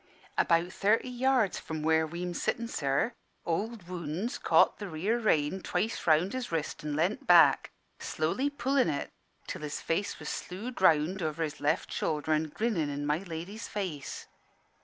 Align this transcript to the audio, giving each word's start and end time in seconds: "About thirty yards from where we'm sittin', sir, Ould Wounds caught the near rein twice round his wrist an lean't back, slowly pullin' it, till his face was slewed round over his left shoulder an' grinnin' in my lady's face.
"About 0.35 0.73
thirty 0.73 1.11
yards 1.11 1.59
from 1.59 1.83
where 1.83 2.07
we'm 2.07 2.33
sittin', 2.33 2.67
sir, 2.67 3.13
Ould 3.47 3.87
Wounds 3.87 4.39
caught 4.39 4.79
the 4.79 4.87
near 4.87 5.19
rein 5.19 5.61
twice 5.61 6.07
round 6.07 6.33
his 6.33 6.51
wrist 6.51 6.83
an 6.83 6.95
lean't 6.95 7.27
back, 7.27 7.69
slowly 7.99 8.49
pullin' 8.49 8.89
it, 8.89 9.11
till 9.45 9.61
his 9.61 9.79
face 9.79 10.17
was 10.17 10.27
slewed 10.27 10.81
round 10.81 11.21
over 11.21 11.43
his 11.43 11.59
left 11.61 11.91
shoulder 11.91 12.33
an' 12.33 12.49
grinnin' 12.49 12.89
in 12.89 13.05
my 13.05 13.19
lady's 13.19 13.67
face. 13.67 14.25